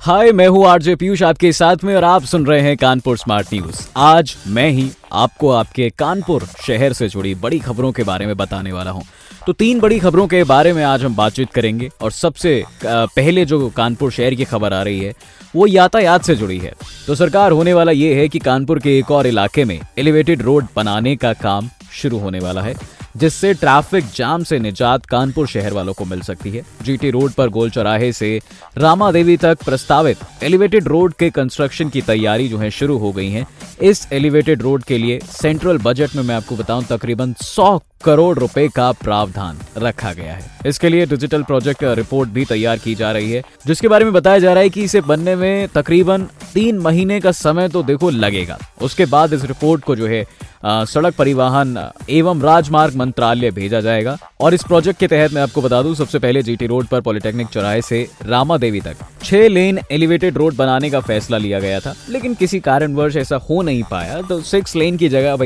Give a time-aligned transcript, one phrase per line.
[0.00, 3.48] हाय, मैं हूँ आरजे पीयूष आपके साथ में और आप सुन रहे हैं कानपुर स्मार्ट
[3.52, 8.36] न्यूज़। आज मैं ही आपको आपके कानपुर शहर से जुड़ी बड़ी खबरों के बारे में
[8.36, 9.02] बताने वाला हूँ।
[9.46, 13.68] तो तीन बड़ी खबरों के बारे में आज हम बातचीत करेंगे और सबसे पहले जो
[13.68, 15.12] कानपुर शहर की खबर आ रही है,
[15.56, 16.72] वो यातायात से जुड़ी है।
[17.06, 20.66] तो सरकार होने वाला ये है कि कानपुर के एक और इलाके में एलिवेटेड रोड
[20.76, 22.74] बनाने का काम शुरू होने वाला है।
[23.16, 27.48] जिससे ट्रैफ़िक जाम से निजात कानपुर शहर वालों को मिल सकती है। जीटी रोड पर
[27.48, 28.40] गोल चौराहे से
[28.78, 33.30] रामा देवी तक प्रस्तावित एलिवेटेड रोड के कंस्ट्रक्शन की तैयारी जो है शुरू हो गई
[33.30, 33.46] है।
[33.82, 38.66] इस एलिवेटेड रोड के लिए सेंट्रल बजट में मैं आपको बताऊँ, तकरीबन 100 करोड़ रुपए
[38.68, 43.30] का प्रावधान रखा गया है। इसके लिए डिजिटल प्रोजेक्ट रिपोर्ट भी तैयार की जा रही
[43.32, 47.20] है जिसके बारे में बताया जा रहा है कि इसे बनने में तकरीबन तीन महीने
[47.20, 50.24] का समय तो देखो लगेगा। उसके बाद इस रिपोर्ट को जो है
[50.64, 51.76] अ, सड़क परिवहन
[52.10, 56.18] एवं राजमार्ग मंत्रालय भेजा जाएगा। और इस प्रोजेक्ट के तहत मैं आपको बता दूँ सबसे
[56.18, 60.90] पहले जीटी रोड पर पॉलिटेक्निक चौराहे से रामा देवी तक छह लेन एलिवेटेड रोड बनाने
[60.90, 64.96] का फैसला लिया गया था लेकिन किसी कारणवश ऐसा हो नहीं पाया। तो सिक्स लेन
[64.96, 65.42] की जगह अब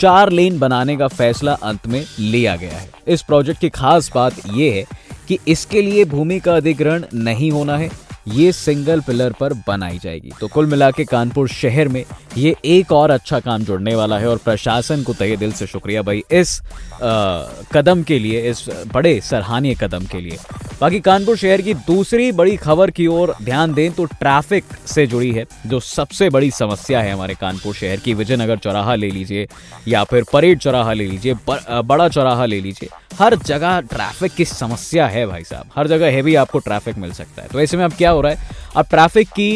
[0.00, 4.34] चार लेन बनाने का फैसला अंत में लिया गया है। इस प्रोजेक्ट की खास बात
[4.46, 4.84] यह है
[5.28, 7.90] कि इसके लिए भूमि का अधिग्रहण नहीं होना है
[8.28, 12.04] ये सिंगल पिलर पर बनाई जाएगी। तो कुल मिला के कानपुर शहर में
[12.36, 16.02] ये एक और अच्छा काम जुड़ने वाला है और प्रशासन को तहे दिल से शुक्रिया
[16.02, 17.42] भाई इस आ,
[17.72, 18.64] कदम के लिए इस
[18.94, 20.38] बड़े सराहनीय कदम के लिए।
[20.80, 25.30] बाकी कानपुर शहर की दूसरी बड़ी खबर की ओर ध्यान दें तो ट्रैफ़िक से जुड़ी
[25.32, 29.46] है, जो सबसे बड़ी समस्या है हमारे कानपुर शहर की। विजयनगर चौराहा ले लीजिए,
[29.88, 35.06] या फिर परेड चौराहा ले लीजिए बड़ा चौराहा ले लीजिए। हर जगह ट्रैफ़िक की समस्या
[35.08, 37.92] है भाई साहब। हर जगह हैवी आपको ट्रैफ़िक मिल सकता है। तो ऐसे में अब
[37.92, 38.48] क्या हो रहा है?
[38.76, 39.50] अब ट्रैफ़िक की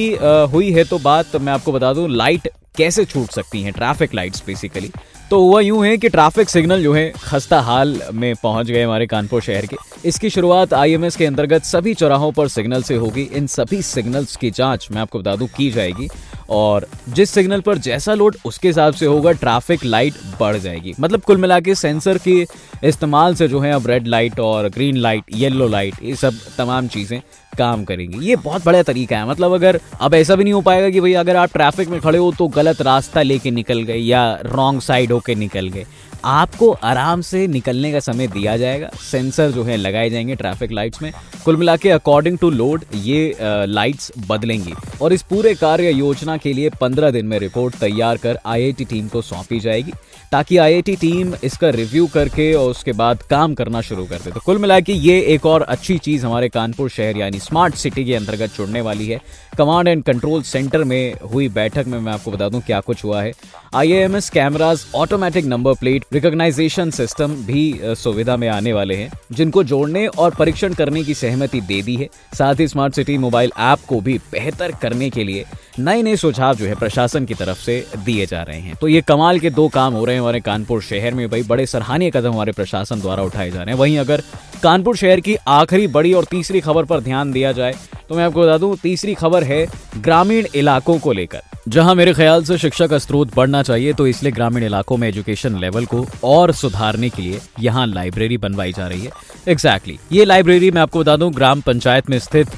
[0.52, 3.72] हुई है तो बात मैं आपको बता दूँ, लाइट कैसे छूट सकती हैं?
[3.72, 4.90] ट्रैफ़िक लाइट्स बेसिकली
[5.34, 9.06] तो हुआ यूँ है कि ट्रैफ़िक सिग्नल जो है खस्ता हाल में पहुँच गए हमारे
[9.06, 9.76] कानपुर शहर के।
[10.08, 14.50] इसकी शुरुआत आईएमएस के अंतर्गत सभी चौराहों पर सिग्नल से होगी। इन सभी सिग्नल्स की
[14.50, 16.08] जाँच मैं आपको बता दूँ, की जाएगी।
[16.50, 21.22] और जिस सिग्नल पर जैसा लोड उसके हिसाब से होगा ट्रैफ़िक लाइट बढ़ जाएगी। मतलब
[21.22, 22.46] कुल मिला के सेंसर के
[22.84, 26.88] इस्तेमाल से जो है अब रेड लाइट और ग्रीन लाइट येलो लाइट ये सब तमाम
[26.88, 27.20] चीज़ें
[27.54, 30.90] काम करेंगे। ये बहुत बड़ा तरीका है। मतलब अगर अब ऐसा भी नहीं हो पाएगा
[30.90, 34.32] कि भाई अगर आप ट्रैफ़िक में खड़े हो तो गलत रास्ता लेके निकल गए या
[34.46, 35.86] रॉन्ग साइड होके निकल गए।
[36.24, 41.02] आपको आराम से निकलने का समय दिया जाएगा। सेंसर जो है लगाए जाएँगे ट्रैफ़िक लाइट्स
[41.02, 41.10] में।
[41.44, 44.72] कुल मिला के अकॉर्डिंग टू लोड ये लाइट्स बदलेंगी।
[45.02, 49.08] और इस पूरे कार्य योजना के लिए पंद्रह दिन में रिपोर्ट तैयार कर आईआईटी टीम
[49.08, 49.92] को सौंपी जाएगी।
[50.32, 54.40] ताकि आईआईटी टीम इसका रिव्यू करके और उसके बाद काम करना शुरू कर दे। तो
[54.40, 58.14] कुल मिला के ये एक और अच्छी चीज़ हमारे कानपुर शहर यानी स्मार्ट सिटी के
[58.14, 59.20] अंतर्गत जुड़ने वाली है।
[59.58, 63.22] कमांड एंड कंट्रोल सेंटर में हुई बैठक में मैं आपको बता दूँ क्या कुछ हुआ
[63.22, 63.32] है।
[63.74, 70.06] IAMS cameras automatic number plate recognition system भी सुविधा में आने वाले हैं, जिनको जोड़ने
[70.06, 74.00] और परीक्षण करने की सहमति दे दी है। साथ ही स्मार्ट सिटी मोबाइल ऐप को
[74.00, 75.44] भी बेहतर करने के लिए
[75.78, 79.00] नए नए सुझाव जो है प्रशासन की तरफ़ से दिए जा रहे हैं। तो ये
[79.00, 82.32] कमाल के दो काम हो रहे हैं हमारे कानपुर शहर में। भाई, बड़े सराहनीय कदम
[82.32, 84.22] हमारे प्रशासन द्वारा उठाए जा रहे हैं। वहीं अगर
[84.62, 87.74] कानपुर शहर की आखिरी बड़ी और तीसरी खबर पर ध्यान दिया जाए
[88.08, 89.66] तो मैं आपको बता दूँ, तीसरी खबर है
[89.98, 94.32] ग्रामीण इलाकों को लेकर। जहाँ मेरे ख्याल से शिक्षा का स्रोत बढ़ना चाहिए तो इसलिए
[94.32, 99.00] ग्रामीण इलाकों में एजुकेशन लेवल को और सुधारने के लिए यहाँ लाइब्रेरी बनवाई जा रही
[99.00, 99.10] है।
[99.48, 100.16] Exactly exactly.
[100.16, 102.48] ये लाइब्रेरी मैं आपको बता दूँ, ग्राम पंचायत में स्थित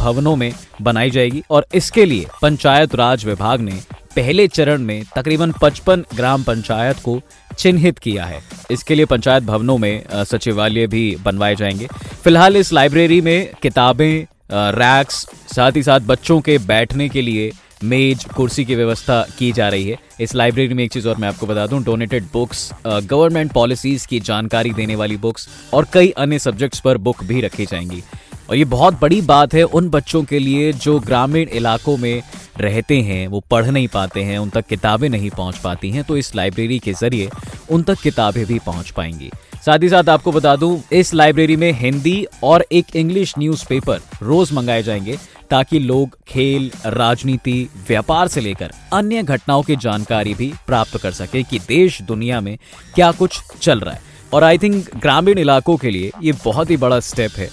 [0.00, 0.52] भवनों में
[0.82, 3.80] बनाई जाएगी और इसके लिए पंचायत राज विभाग ने
[4.16, 7.20] पहले चरण में तकरीबन 55 ग्राम पंचायत को
[7.58, 11.86] चिन्हित किया है। इसके लिए पंचायत भवनों में सचिवालय भी बनवाए जाएँगे।
[12.24, 15.26] फ़िलहाल इस लाइब्रेरी में किताबें रैक्स
[15.56, 17.50] साथ ही साथ बच्चों के बैठने के लिए
[17.84, 21.28] मेज कुर्सी की व्यवस्था की जा रही है। इस लाइब्रेरी में एक चीज़ और मैं
[21.28, 26.38] आपको बता दूँ डोनेटेड बुक्स गवर्नमेंट पॉलिसीज़ की जानकारी देने वाली बुक्स और कई अन्य
[26.38, 28.02] सब्जेक्ट्स पर बुक भी रखी जाएँगी।
[28.50, 32.22] और ये बहुत बड़ी बात है, उन बच्चों के लिए जो ग्रामीण इलाकों में
[32.58, 36.16] रहते हैं, वो पढ़ नहीं पाते हैं, उन तक किताबें नहीं पहुँच पाती हैं तो
[36.16, 37.30] इस लाइब्रेरी के ज़रिए
[37.70, 39.30] उन तक किताबें भी पहुँच पाएँगी।
[39.66, 44.52] साथ ही साथ आपको बता दूँ, इस लाइब्रेरी में हिंदी और एक इंग्लिश न्यूज़पेपर रोज
[44.52, 45.16] मंगाए जाएँगे
[45.52, 51.42] ताकि लोग, खेल, राजनीति, व्यापार से लेकर अन्य घटनाओं की जानकारी भी प्राप्त कर सके
[51.42, 52.56] कि देश, दुनिया में
[52.94, 54.00] क्या कुछ चल रहा है।
[54.32, 57.48] और आई थिंक ग्रामीण इलाकों के लिए ये बहुत ही बड़ा स्टेप है।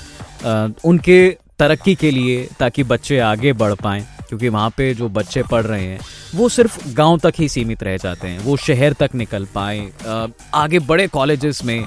[0.85, 1.29] उनके
[1.59, 5.85] तरक्की के लिए ताकि बच्चे आगे बढ़ पाएँ, क्योंकि वहाँ पे जो बच्चे पढ़ रहे
[5.85, 5.99] हैं,
[6.35, 10.79] वो सिर्फ़ गाँव तक ही सीमित रह जाते हैं, वो शहर तक निकल पाए। आगे
[10.81, 11.85] बड़े कॉलेजेस में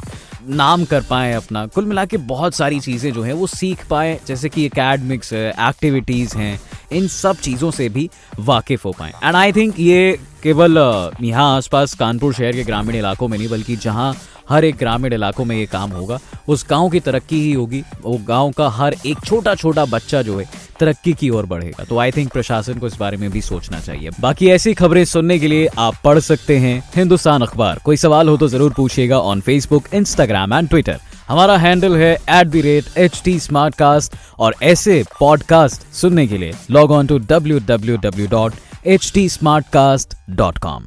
[0.48, 4.18] नाम कर पाए अपना। कुल मिला के बहुत सारी चीज़ें जो हैं, वो सीख पाए,
[4.26, 6.58] जैसे कि अकेडमिक्स है एक्टिविटीज़ हैं,
[6.92, 8.08] इन सब चीज़ों से भी
[8.40, 10.78] वाकिफ हो पाए। एंड आई थिंक ये केवल
[11.22, 14.14] यहाँ आसपास कानपुर शहर के ग्रामीण इलाकों में नहीं, बल्कि जहाँ
[14.48, 16.18] हर एक ग्रामीण इलाकों में ये काम होगा।
[16.48, 20.38] उस गाँव की तरक्की ही होगी। वो गाँव का हर एक छोटा छोटा बच्चा जो
[20.38, 20.48] है,
[20.80, 24.10] तरक्की की ओर बढ़ेगा। तो आई थिंक प्रशासन को इस बारे में भी सोचना चाहिए।
[24.20, 28.36] बाकी ऐसी खबरें सुनने के लिए आप पढ़ सकते हैं हिंदुस्तान अखबार। कोई सवाल हो
[28.36, 33.20] तो ज़रूर पूछिएगा on Facebook Instagram and Twitter हमारा हैंडल है at the rate H
[33.24, 33.38] T
[33.74, 38.54] Smartcast और ऐसे पॉडकास्ट सुनने के लिए log on to W W W dot
[38.86, 39.28] H T
[39.72, 40.86] Smartcast dot com